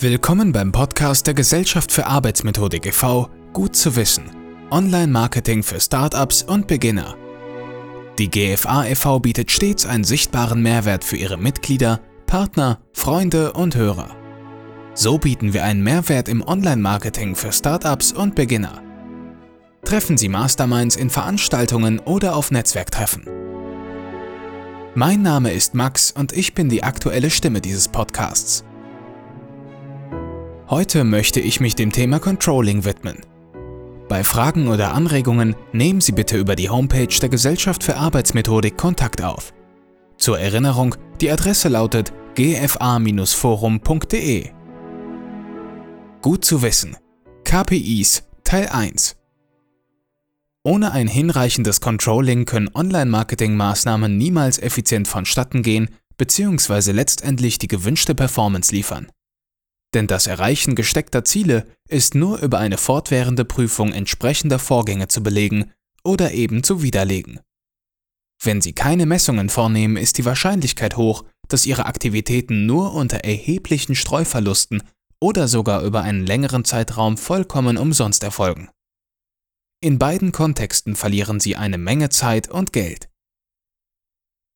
Willkommen 0.00 0.50
beim 0.50 0.72
Podcast 0.72 1.28
der 1.28 1.34
Gesellschaft 1.34 1.92
für 1.92 2.06
Arbeitsmethodik 2.06 2.84
e.V. 2.84 3.30
Gut 3.52 3.76
zu 3.76 3.94
wissen. 3.94 4.24
Online-Marketing 4.72 5.62
für 5.62 5.80
Startups 5.80 6.42
und 6.42 6.66
Beginner. 6.66 7.14
Die 8.18 8.28
GFA 8.28 8.86
e.V. 8.86 9.20
bietet 9.20 9.52
stets 9.52 9.86
einen 9.86 10.02
sichtbaren 10.02 10.60
Mehrwert 10.60 11.04
für 11.04 11.16
ihre 11.16 11.38
Mitglieder, 11.38 12.00
Partner, 12.26 12.80
Freunde 12.92 13.52
und 13.52 13.76
Hörer. 13.76 14.16
So 14.94 15.16
bieten 15.16 15.52
wir 15.54 15.62
einen 15.62 15.84
Mehrwert 15.84 16.28
im 16.28 16.42
Online-Marketing 16.42 17.36
für 17.36 17.52
Startups 17.52 18.12
und 18.12 18.34
Beginner. 18.34 18.82
Treffen 19.84 20.18
Sie 20.18 20.28
Masterminds 20.28 20.96
in 20.96 21.08
Veranstaltungen 21.08 22.00
oder 22.00 22.34
auf 22.34 22.50
Netzwerktreffen. 22.50 23.28
Mein 24.96 25.22
Name 25.22 25.52
ist 25.52 25.74
Max 25.74 26.10
und 26.10 26.32
ich 26.32 26.52
bin 26.52 26.68
die 26.68 26.82
aktuelle 26.82 27.30
Stimme 27.30 27.60
dieses 27.60 27.86
Podcasts. 27.86 28.64
Heute 30.70 31.04
möchte 31.04 31.40
ich 31.40 31.60
mich 31.60 31.74
dem 31.74 31.92
Thema 31.92 32.18
Controlling 32.18 32.86
widmen. 32.86 33.18
Bei 34.08 34.24
Fragen 34.24 34.68
oder 34.68 34.94
Anregungen 34.94 35.54
nehmen 35.72 36.00
Sie 36.00 36.12
bitte 36.12 36.38
über 36.38 36.56
die 36.56 36.70
Homepage 36.70 37.14
der 37.20 37.28
Gesellschaft 37.28 37.84
für 37.84 37.96
Arbeitsmethodik 37.96 38.78
Kontakt 38.78 39.22
auf. 39.22 39.52
Zur 40.16 40.40
Erinnerung, 40.40 40.94
die 41.20 41.30
Adresse 41.30 41.68
lautet 41.68 42.14
gfa-forum.de. 42.34 42.78
Gut 46.22 46.44
zu 46.46 46.62
wissen. 46.62 46.96
KPIs 47.44 48.22
Teil 48.42 48.68
1 48.68 49.16
Ohne 50.62 50.92
ein 50.92 51.08
hinreichendes 51.08 51.82
Controlling 51.82 52.46
können 52.46 52.70
Online-Marketing-Maßnahmen 52.72 54.16
niemals 54.16 54.58
effizient 54.58 55.08
vonstatten 55.08 55.62
gehen 55.62 55.90
bzw. 56.16 56.92
letztendlich 56.92 57.58
die 57.58 57.68
gewünschte 57.68 58.14
Performance 58.14 58.74
liefern. 58.74 59.08
Denn 59.94 60.08
das 60.08 60.26
Erreichen 60.26 60.74
gesteckter 60.74 61.24
Ziele 61.24 61.66
ist 61.88 62.14
nur 62.14 62.40
über 62.40 62.58
eine 62.58 62.78
fortwährende 62.78 63.44
Prüfung 63.44 63.92
entsprechender 63.92 64.58
Vorgänge 64.58 65.08
zu 65.08 65.22
belegen 65.22 65.70
oder 66.02 66.32
eben 66.32 66.64
zu 66.64 66.82
widerlegen. 66.82 67.40
Wenn 68.42 68.60
Sie 68.60 68.72
keine 68.72 69.06
Messungen 69.06 69.48
vornehmen, 69.48 69.96
ist 69.96 70.18
die 70.18 70.24
Wahrscheinlichkeit 70.24 70.96
hoch, 70.96 71.24
dass 71.48 71.64
Ihre 71.64 71.86
Aktivitäten 71.86 72.66
nur 72.66 72.92
unter 72.92 73.18
erheblichen 73.18 73.94
Streuverlusten 73.94 74.82
oder 75.20 75.46
sogar 75.48 75.82
über 75.82 76.02
einen 76.02 76.26
längeren 76.26 76.64
Zeitraum 76.64 77.16
vollkommen 77.16 77.76
umsonst 77.76 78.22
erfolgen. 78.24 78.68
In 79.80 79.98
beiden 79.98 80.32
Kontexten 80.32 80.96
verlieren 80.96 81.40
Sie 81.40 81.56
eine 81.56 81.78
Menge 81.78 82.08
Zeit 82.08 82.48
und 82.48 82.72
Geld. 82.72 83.08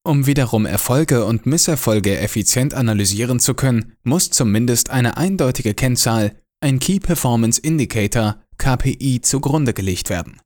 Um 0.09 0.25
wiederum 0.25 0.65
Erfolge 0.65 1.27
und 1.27 1.45
Misserfolge 1.45 2.19
effizient 2.19 2.73
analysieren 2.73 3.41
zu 3.41 3.53
können, 3.53 3.93
muss 4.05 4.31
zumindest 4.31 4.89
eine 4.89 5.19
eindeutige 5.19 5.75
Kennzahl, 5.75 6.35
ein 6.63 6.79
Key 6.79 6.99
Performance 6.99 7.61
Indicator, 7.61 8.43
KPI, 8.57 9.21
zugrunde 9.21 9.75
gelegt 9.75 10.09
werden. 10.09 10.41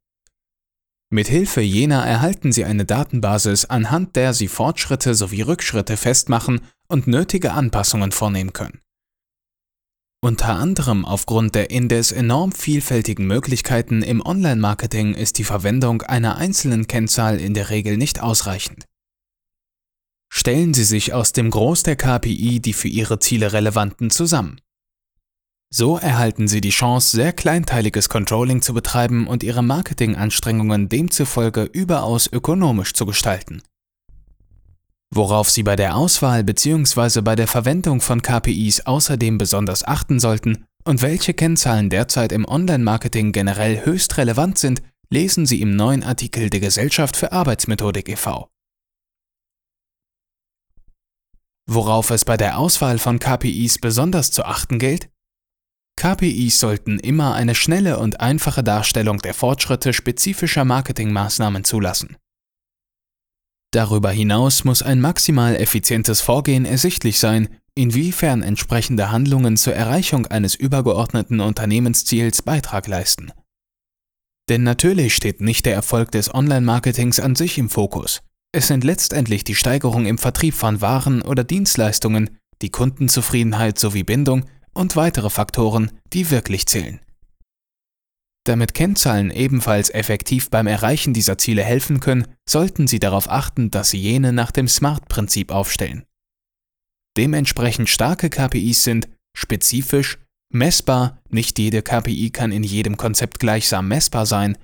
Mit 1.10 1.28
Hilfe 1.28 1.60
jener 1.60 2.04
erhalten 2.04 2.50
Sie 2.50 2.64
eine 2.64 2.84
Datenbasis, 2.84 3.66
anhand 3.66 4.16
der 4.16 4.34
Sie 4.34 4.48
Fortschritte 4.48 5.14
sowie 5.14 5.42
Rückschritte 5.42 5.96
festmachen 5.96 6.62
und 6.88 7.06
nötige 7.06 7.52
Anpassungen 7.52 8.10
vornehmen 8.10 8.52
können. 8.52 8.80
Unter 10.20 10.56
anderem 10.56 11.04
aufgrund 11.04 11.54
der 11.54 11.70
indes 11.70 12.10
enorm 12.10 12.50
vielfältigen 12.50 13.28
Möglichkeiten 13.28 14.02
im 14.02 14.26
Online-Marketing 14.26 15.14
ist 15.14 15.38
die 15.38 15.44
Verwendung 15.44 16.02
einer 16.02 16.36
einzelnen 16.36 16.88
Kennzahl 16.88 17.38
in 17.38 17.54
der 17.54 17.70
Regel 17.70 17.96
nicht 17.96 18.20
ausreichend. 18.20 18.86
Stellen 20.34 20.72
Sie 20.72 20.84
sich 20.84 21.12
aus 21.12 21.32
dem 21.32 21.50
Groß 21.50 21.82
der 21.82 21.94
KPI 21.94 22.58
die 22.60 22.72
für 22.72 22.88
Ihre 22.88 23.18
Ziele 23.18 23.52
relevanten 23.52 24.08
zusammen. 24.08 24.62
So 25.68 25.98
erhalten 25.98 26.48
Sie 26.48 26.62
die 26.62 26.70
Chance, 26.70 27.14
sehr 27.14 27.34
kleinteiliges 27.34 28.08
Controlling 28.08 28.62
zu 28.62 28.72
betreiben 28.72 29.26
und 29.26 29.42
Ihre 29.42 29.62
Marketinganstrengungen 29.62 30.88
demzufolge 30.88 31.64
überaus 31.64 32.32
ökonomisch 32.32 32.94
zu 32.94 33.04
gestalten. 33.04 33.62
Worauf 35.14 35.50
Sie 35.50 35.62
bei 35.62 35.76
der 35.76 35.96
Auswahl 35.96 36.44
bzw. 36.44 37.20
bei 37.20 37.36
der 37.36 37.46
Verwendung 37.46 38.00
von 38.00 38.22
KPIs 38.22 38.86
außerdem 38.86 39.36
besonders 39.36 39.86
achten 39.86 40.18
sollten 40.18 40.64
und 40.84 41.02
welche 41.02 41.34
Kennzahlen 41.34 41.90
derzeit 41.90 42.32
im 42.32 42.48
Online-Marketing 42.48 43.32
generell 43.32 43.84
höchst 43.84 44.16
relevant 44.16 44.56
sind, 44.56 44.82
lesen 45.10 45.44
Sie 45.44 45.60
im 45.60 45.76
neuen 45.76 46.02
Artikel 46.02 46.48
der 46.48 46.60
Gesellschaft 46.60 47.16
für 47.16 47.32
Arbeitsmethodik 47.32 48.08
e.V. 48.08 48.51
Worauf 51.68 52.10
es 52.10 52.24
bei 52.24 52.36
der 52.36 52.58
Auswahl 52.58 52.98
von 52.98 53.18
KPIs 53.18 53.78
besonders 53.78 54.30
zu 54.30 54.44
achten 54.44 54.78
gilt? 54.78 55.08
KPIs 55.96 56.58
sollten 56.58 56.98
immer 56.98 57.34
eine 57.34 57.54
schnelle 57.54 57.98
und 57.98 58.20
einfache 58.20 58.64
Darstellung 58.64 59.18
der 59.18 59.34
Fortschritte 59.34 59.92
spezifischer 59.92 60.64
Marketingmaßnahmen 60.64 61.64
zulassen. 61.64 62.16
Darüber 63.72 64.10
hinaus 64.10 64.64
muss 64.64 64.82
ein 64.82 65.00
maximal 65.00 65.56
effizientes 65.56 66.20
Vorgehen 66.20 66.64
ersichtlich 66.64 67.18
sein, 67.18 67.48
inwiefern 67.74 68.42
entsprechende 68.42 69.10
Handlungen 69.10 69.56
zur 69.56 69.74
Erreichung 69.74 70.26
eines 70.26 70.54
übergeordneten 70.54 71.40
Unternehmensziels 71.40 72.42
Beitrag 72.42 72.86
leisten. 72.86 73.32
Denn 74.48 74.62
natürlich 74.62 75.14
steht 75.14 75.40
nicht 75.40 75.64
der 75.64 75.74
Erfolg 75.74 76.10
des 76.10 76.34
Online-Marketings 76.34 77.20
an 77.20 77.34
sich 77.34 77.56
im 77.56 77.70
Fokus. 77.70 78.20
Es 78.54 78.66
sind 78.66 78.84
letztendlich 78.84 79.44
die 79.44 79.54
Steigerung 79.54 80.04
im 80.04 80.18
Vertrieb 80.18 80.52
von 80.52 80.82
Waren 80.82 81.22
oder 81.22 81.42
Dienstleistungen, 81.42 82.38
die 82.60 82.70
Kundenzufriedenheit 82.70 83.78
sowie 83.78 84.04
Bindung 84.04 84.44
und 84.74 84.94
weitere 84.94 85.30
Faktoren, 85.30 85.90
die 86.12 86.30
wirklich 86.30 86.66
zählen. 86.66 87.00
Damit 88.44 88.74
Kennzahlen 88.74 89.30
ebenfalls 89.30 89.88
effektiv 89.88 90.50
beim 90.50 90.66
Erreichen 90.66 91.14
dieser 91.14 91.38
Ziele 91.38 91.62
helfen 91.62 92.00
können, 92.00 92.26
sollten 92.46 92.86
Sie 92.86 92.98
darauf 92.98 93.30
achten, 93.30 93.70
dass 93.70 93.90
Sie 93.90 93.98
jene 93.98 94.32
nach 94.32 94.50
dem 94.50 94.68
SMART-Prinzip 94.68 95.50
aufstellen. 95.50 96.04
Dementsprechend 97.16 97.88
starke 97.88 98.28
KPIs 98.28 98.84
sind 98.84 99.08
spezifisch, 99.34 100.18
messbar, 100.52 101.22
nicht 101.30 101.58
jede 101.58 101.82
KPI 101.82 102.30
kann 102.30 102.52
in 102.52 102.64
jedem 102.64 102.96
Konzept 102.96 103.38
gleichsam 103.38 103.88
messbar 103.88 104.26
sein, 104.26 104.58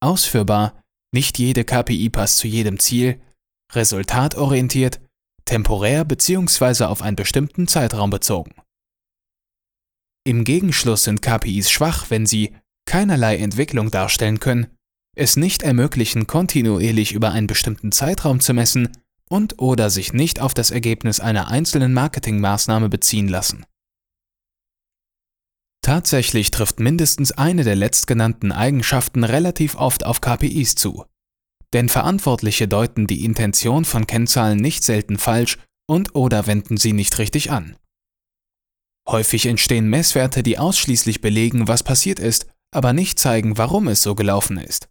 ausführbar, 0.00 0.82
nicht 1.12 1.38
jede 1.38 1.64
KPI 1.64 2.10
passt 2.10 2.38
zu 2.38 2.46
jedem 2.46 2.78
Ziel 2.78 3.20
resultatorientiert, 3.72 5.00
temporär 5.44 6.04
bzw. 6.04 6.84
auf 6.84 7.02
einen 7.02 7.16
bestimmten 7.16 7.66
Zeitraum 7.68 8.10
bezogen. 8.10 8.52
Im 10.24 10.44
Gegenschluss 10.44 11.04
sind 11.04 11.22
KPIs 11.22 11.70
schwach, 11.70 12.10
wenn 12.10 12.26
sie 12.26 12.54
keinerlei 12.86 13.38
Entwicklung 13.38 13.90
darstellen 13.90 14.40
können, 14.40 14.66
es 15.16 15.36
nicht 15.36 15.62
ermöglichen, 15.62 16.26
kontinuierlich 16.26 17.12
über 17.12 17.32
einen 17.32 17.46
bestimmten 17.46 17.92
Zeitraum 17.92 18.40
zu 18.40 18.54
messen 18.54 18.88
und 19.28 19.58
oder 19.58 19.90
sich 19.90 20.12
nicht 20.12 20.40
auf 20.40 20.54
das 20.54 20.70
Ergebnis 20.70 21.20
einer 21.20 21.48
einzelnen 21.48 21.94
Marketingmaßnahme 21.94 22.88
beziehen 22.88 23.28
lassen. 23.28 23.64
Tatsächlich 25.82 26.50
trifft 26.50 26.78
mindestens 26.78 27.32
eine 27.32 27.64
der 27.64 27.76
letztgenannten 27.76 28.52
Eigenschaften 28.52 29.24
relativ 29.24 29.76
oft 29.76 30.04
auf 30.04 30.20
KPIs 30.20 30.74
zu. 30.74 31.04
Denn 31.72 31.88
Verantwortliche 31.88 32.66
deuten 32.66 33.06
die 33.06 33.24
Intention 33.24 33.84
von 33.84 34.06
Kennzahlen 34.06 34.58
nicht 34.58 34.82
selten 34.82 35.18
falsch 35.18 35.58
und 35.88 36.14
oder 36.14 36.46
wenden 36.46 36.76
sie 36.76 36.92
nicht 36.92 37.18
richtig 37.18 37.50
an. 37.50 37.76
Häufig 39.08 39.46
entstehen 39.46 39.88
Messwerte, 39.88 40.42
die 40.42 40.58
ausschließlich 40.58 41.20
belegen, 41.20 41.68
was 41.68 41.82
passiert 41.82 42.18
ist, 42.18 42.46
aber 42.72 42.92
nicht 42.92 43.18
zeigen, 43.18 43.58
warum 43.58 43.88
es 43.88 44.02
so 44.02 44.14
gelaufen 44.14 44.58
ist. 44.58 44.88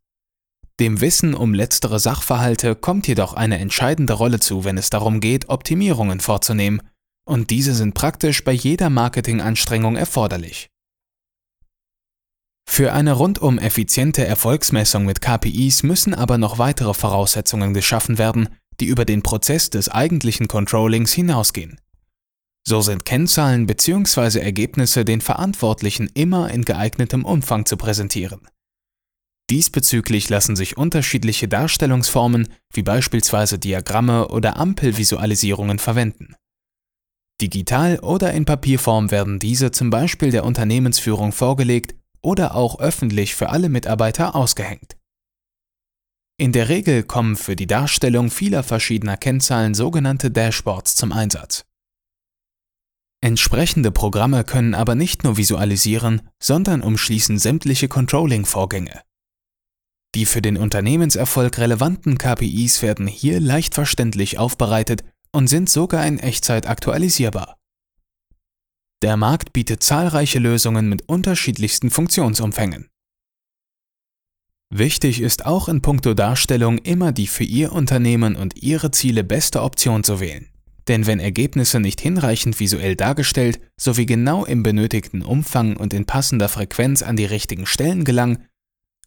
Dem 0.79 1.01
Wissen 1.01 1.33
um 1.33 1.53
letztere 1.53 1.99
Sachverhalte 1.99 2.75
kommt 2.75 3.07
jedoch 3.07 3.33
eine 3.33 3.59
entscheidende 3.59 4.13
Rolle 4.13 4.39
zu, 4.39 4.63
wenn 4.63 4.77
es 4.77 4.89
darum 4.89 5.19
geht, 5.19 5.49
Optimierungen 5.49 6.19
vorzunehmen, 6.19 6.81
und 7.25 7.49
diese 7.49 7.75
sind 7.75 7.93
praktisch 7.93 8.43
bei 8.43 8.53
jeder 8.53 8.89
Marketinganstrengung 8.89 9.95
erforderlich. 9.95 10.69
Für 12.71 12.93
eine 12.93 13.13
rundum 13.13 13.57
effiziente 13.57 14.23
Erfolgsmessung 14.23 15.03
mit 15.03 15.21
KPIs 15.21 15.81
müssen 15.81 16.13
aber 16.13 16.37
noch 16.37 16.59
weitere 16.59 16.93
Voraussetzungen 16.93 17.73
geschaffen 17.73 18.19
werden, 18.19 18.47
die 18.79 18.85
über 18.85 19.05
den 19.05 19.23
Prozess 19.23 19.71
des 19.71 19.89
eigentlichen 19.89 20.47
Controllings 20.47 21.11
hinausgehen. 21.11 21.81
So 22.65 22.81
sind 22.81 23.05
Kennzahlen 23.05 23.65
bzw. 23.65 24.39
Ergebnisse 24.39 25.03
den 25.03 25.19
Verantwortlichen 25.19 26.11
immer 26.13 26.51
in 26.51 26.63
geeignetem 26.63 27.25
Umfang 27.25 27.65
zu 27.65 27.75
präsentieren. 27.75 28.47
Diesbezüglich 29.49 30.29
lassen 30.29 30.55
sich 30.55 30.77
unterschiedliche 30.77 31.47
Darstellungsformen 31.47 32.49
wie 32.71 32.83
beispielsweise 32.83 33.57
Diagramme 33.57 34.27
oder 34.27 34.57
Ampelvisualisierungen 34.57 35.79
verwenden. 35.79 36.35
Digital 37.41 37.99
oder 37.99 38.31
in 38.31 38.45
Papierform 38.45 39.09
werden 39.09 39.39
diese 39.39 39.71
zum 39.71 39.89
Beispiel 39.89 40.29
der 40.29 40.45
Unternehmensführung 40.45 41.31
vorgelegt 41.31 41.95
oder 42.21 42.55
auch 42.55 42.79
öffentlich 42.79 43.35
für 43.35 43.49
alle 43.49 43.69
Mitarbeiter 43.69 44.35
ausgehängt. 44.35 44.97
In 46.37 46.53
der 46.53 46.69
Regel 46.69 47.03
kommen 47.03 47.35
für 47.35 47.55
die 47.55 47.67
Darstellung 47.67 48.31
vieler 48.31 48.63
verschiedener 48.63 49.17
Kennzahlen 49.17 49.73
sogenannte 49.73 50.31
Dashboards 50.31 50.95
zum 50.95 51.11
Einsatz. 51.11 51.65
Entsprechende 53.21 53.91
Programme 53.91 54.45
können 54.45 54.73
aber 54.73 54.95
nicht 54.95 55.25
nur 55.25 55.35
visualisieren, 55.35 56.21
sondern 56.41 56.81
umschließen 56.81 57.37
sämtliche 57.37 57.89
Controlling-Vorgänge. 57.89 59.01
Die 60.15 60.25
für 60.25 60.41
den 60.41 60.57
Unternehmenserfolg 60.57 61.57
relevanten 61.57 62.17
KPIs 62.17 62.81
werden 62.81 63.05
hier 63.05 63.41
leicht 63.41 63.75
verständlich 63.75 64.39
aufbereitet 64.39 65.03
und 65.33 65.47
sind 65.47 65.69
sogar 65.69 66.05
in 66.07 66.19
Echtzeit 66.19 66.67
aktualisierbar. 66.67 67.58
Der 69.01 69.15
Markt 69.15 69.53
bietet 69.53 69.81
zahlreiche 69.81 70.39
Lösungen 70.39 70.89
mit 70.89 71.07
unterschiedlichsten 71.07 71.89
Funktionsumfängen. 71.89 72.89
Wichtig 74.69 75.21
ist 75.21 75.45
auch 75.45 75.69
in 75.69 75.81
puncto 75.81 76.13
Darstellung 76.13 76.77
immer 76.79 77.13
die 77.13 77.27
für 77.27 77.45
Ihr 77.45 77.71
Unternehmen 77.71 78.35
und 78.35 78.61
Ihre 78.61 78.91
Ziele 78.91 79.23
beste 79.23 79.63
Option 79.63 80.03
zu 80.03 80.19
wählen. 80.19 80.49
Denn 80.89 81.07
wenn 81.07 81.19
Ergebnisse 81.19 81.79
nicht 81.79 82.01
hinreichend 82.01 82.59
visuell 82.59 82.95
dargestellt 82.95 83.61
sowie 83.77 84.05
genau 84.05 84.43
im 84.43 84.63
benötigten 84.63 85.23
Umfang 85.23 85.77
und 85.77 85.93
in 85.93 86.05
passender 86.05 86.49
Frequenz 86.49 87.01
an 87.01 87.15
die 87.15 87.25
richtigen 87.25 87.65
Stellen 87.65 88.03
gelangen, 88.03 88.45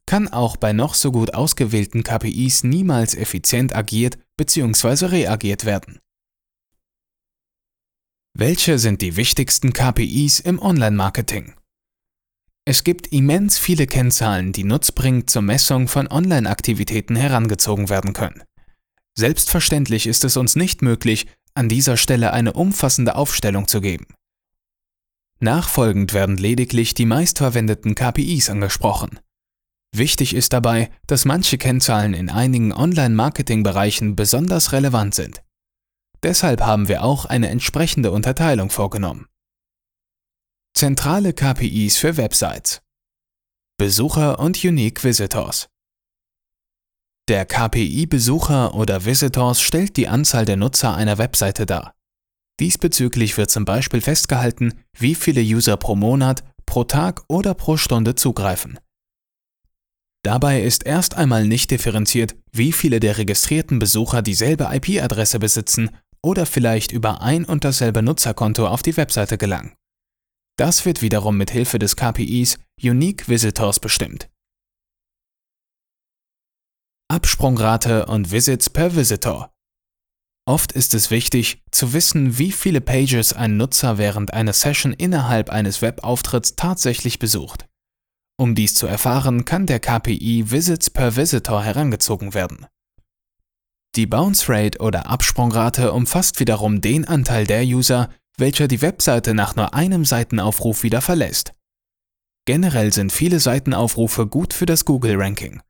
kann 0.07 0.27
auch 0.27 0.57
bei 0.57 0.73
noch 0.73 0.95
so 0.95 1.13
gut 1.13 1.35
ausgewählten 1.35 2.03
KPIs 2.03 2.65
niemals 2.65 3.15
effizient 3.15 3.75
agiert 3.75 4.19
bzw. 4.37 5.07
reagiert 5.07 5.65
werden. 5.65 6.01
Welche 8.35 8.79
sind 8.79 9.03
die 9.03 9.17
wichtigsten 9.17 9.75
KPIs 9.75 10.41
im 10.41 10.59
Online-Marketing? 10.59 11.53
Es 12.65 12.83
gibt 12.83 13.09
immens 13.09 13.59
viele 13.59 13.87
Kennzahlen, 13.87 14.53
die 14.53 14.65
nutzbringend 14.65 15.29
zur 15.29 15.43
Messung 15.43 15.87
von 15.87 16.09
Online-Aktivitäten 16.09 17.15
herangezogen 17.15 17.91
werden 17.91 18.15
können. 18.15 18.43
Selbstverständlich 19.15 20.07
ist 20.07 20.25
es 20.25 20.39
uns 20.39 20.57
nicht 20.57 20.81
möglich, 20.81 21.27
an 21.53 21.69
dieser 21.69 21.99
Stelle 21.99 22.33
eine 22.33 22.55
umfassende 22.55 23.17
Aufstellung 23.17 23.69
zu 23.69 23.83
geben. 23.83 24.07
Nachfolgend 25.41 26.15
werden 26.15 26.39
lediglich 26.39 26.95
die 26.95 27.05
meistverwendeten 27.05 27.95
KPIs 27.95 28.49
angesprochen. 28.49 29.21
Wichtig 29.95 30.35
ist 30.35 30.55
dabei, 30.55 30.91
dass 31.07 31.27
manche 31.27 31.59
Kennzahlen 31.59 32.15
in 32.15 32.31
einigen 32.31 32.73
Online-Marketing-Bereichen 32.73 34.17
besonders 34.17 34.73
relevant 34.73 35.15
sind. 35.15 35.42
Deshalb 36.23 36.61
haben 36.61 36.87
wir 36.87 37.03
auch 37.03 37.25
eine 37.25 37.49
entsprechende 37.49 38.13
Unterteilung 38.13 38.71
vorgenommen. 38.71 39.27
Zentrale 40.75 41.33
KPIs 41.33 41.99
für 41.99 42.17
Websites 42.17 42.81
Besucher 43.77 44.39
und 44.39 44.63
Unique 44.65 45.03
Visitors 45.03 45.69
Der 47.29 47.45
KPI 47.45 48.07
Besucher 48.07 48.75
oder 48.75 49.05
Visitors 49.05 49.61
stellt 49.61 49.97
die 49.97 50.07
Anzahl 50.07 50.45
der 50.45 50.57
Nutzer 50.57 50.95
einer 50.95 51.19
Webseite 51.19 51.67
dar. 51.67 51.95
Diesbezüglich 52.61 53.37
wird 53.37 53.51
zum 53.51 53.65
Beispiel 53.65 54.01
festgehalten, 54.01 54.81
wie 54.97 55.17
viele 55.17 55.41
User 55.41 55.77
pro 55.77 55.97
Monat, 55.97 56.45
pro 56.67 56.85
Tag 56.85 57.25
oder 57.29 57.55
pro 57.55 57.77
Stunde 57.77 58.15
zugreifen. 58.15 58.79
Dabei 60.25 60.63
ist 60.63 60.87
erst 60.87 61.15
einmal 61.15 61.47
nicht 61.47 61.73
differenziert, 61.73 62.37
wie 62.53 62.73
viele 62.73 63.01
der 63.01 63.19
registrierten 63.19 63.81
Besucher 63.81 64.23
dieselbe 64.23 64.69
IP-Adresse 64.73 65.41
besitzen 65.41 65.91
oder 66.25 66.47
vielleicht 66.47 66.93
über 66.93 67.23
ein 67.23 67.45
und 67.45 67.65
dasselbe 67.65 68.03
Nutzerkonto 68.03 68.67
auf 68.67 68.83
die 68.83 68.97
Webseite 68.97 69.39
gelangen. 69.39 69.75
Das 70.59 70.85
wird 70.85 71.03
wiederum 71.03 71.37
mit 71.37 71.51
Hilfe 71.51 71.79
des 71.79 71.97
KPIs 71.97 72.59
Unique 72.83 73.29
Visitors 73.29 73.81
bestimmt. 73.81 74.29
Absprungrate 77.09 78.07
und 78.07 78.31
Visits 78.31 78.71
per 78.71 78.95
Visitor. 78.97 79.51
Oft 80.49 80.73
ist 80.73 80.95
es 80.95 81.11
wichtig, 81.11 81.63
zu 81.71 81.93
wissen, 81.93 82.39
wie 82.39 82.53
viele 82.53 82.81
Pages 82.81 83.33
ein 83.33 83.57
Nutzer 83.57 83.97
während 83.99 84.33
einer 84.33 84.53
Session 84.53 84.93
innerhalb 84.93 85.51
eines 85.51 85.83
Webauftritts 85.83 86.57
tatsächlich 86.57 87.19
besucht. 87.19 87.69
Um 88.41 88.55
dies 88.55 88.75
zu 88.75 88.87
erfahren, 88.87 89.45
kann 89.45 89.67
der 89.67 89.79
KPI 89.79 90.51
Visits 90.51 90.91
per 90.91 91.17
Visitor 91.17 91.63
herangezogen 91.63 92.35
werden. 92.35 92.67
Die 93.95 94.07
Bounce 94.07 94.49
Rate 94.49 94.79
oder 94.79 95.11
Absprungrate 95.11 95.93
umfasst 95.93 96.41
wiederum 96.41 96.81
den 96.81 97.07
Anteil 97.07 97.47
der 97.47 97.63
User, 97.63 98.09
welcher 98.39 98.67
die 98.67 98.81
Webseite 98.81 99.35
nach 99.35 99.55
nur 99.55 99.75
einem 99.75 100.07
Seitenaufruf 100.07 100.83
wieder 100.83 101.03
verlässt. 101.03 101.53
Generell 102.47 102.95
sind 102.95 103.13
viele 103.13 103.39
Seitenaufrufe 103.39 104.27
gut 104.27 104.55
für 104.55 104.65
das 104.65 104.87
Google-Ranking. 104.87 105.61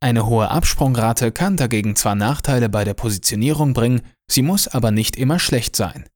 Eine 0.00 0.26
hohe 0.26 0.50
Absprungrate 0.50 1.30
kann 1.30 1.56
dagegen 1.56 1.94
zwar 1.94 2.16
Nachteile 2.16 2.68
bei 2.68 2.82
der 2.82 2.94
Positionierung 2.94 3.74
bringen, 3.74 4.02
sie 4.28 4.42
muss 4.42 4.66
aber 4.66 4.90
nicht 4.90 5.16
immer 5.16 5.38
schlecht 5.38 5.76
sein. 5.76 6.06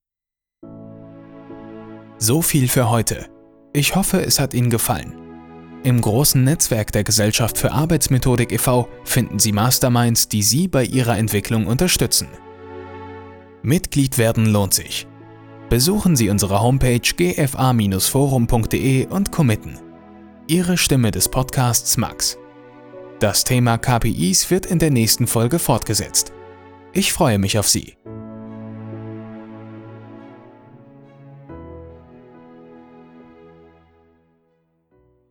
So 2.19 2.43
viel 2.43 2.67
für 2.67 2.91
heute. 2.91 3.29
Ich 3.73 3.95
hoffe, 3.95 4.21
es 4.21 4.41
hat 4.41 4.53
Ihnen 4.53 4.71
gefallen. 4.71 5.26
Im 5.87 6.01
großen 6.01 6.43
Netzwerk 6.43 6.91
der 6.91 7.05
Gesellschaft 7.05 7.59
für 7.59 7.71
Arbeitsmethodik 7.71 8.51
e.V. 8.51 8.89
finden 9.05 9.39
Sie 9.39 9.53
Masterminds, 9.53 10.27
die 10.27 10.43
Sie 10.43 10.67
bei 10.67 10.83
Ihrer 10.83 11.17
Entwicklung 11.17 11.69
unterstützen. 11.69 12.27
Mitglied 13.63 14.19
werden 14.19 14.47
lohnt 14.47 14.75
sich. 14.75 15.07
Besuchen 15.69 16.17
Sie 16.17 16.29
unsere 16.29 16.61
Homepage 16.61 16.99
gfa-forum.de 16.99 19.07
und 19.07 19.31
committen. 19.31 19.79
Ihre 20.49 20.77
Stimme 20.77 21.13
des 21.13 21.29
Podcasts 21.29 21.97
Max. 21.97 22.37
Das 23.21 23.45
Thema 23.45 23.79
KPIs 23.79 24.51
wird 24.51 24.67
in 24.67 24.81
der 24.81 24.91
nächsten 24.91 25.29
Folge 25.29 25.61
fortgesetzt. 25.61 26.33
Ich 26.95 27.13
freue 27.13 27.39
mich 27.39 27.61
auf 27.61 27.69
Sie. 27.69 27.95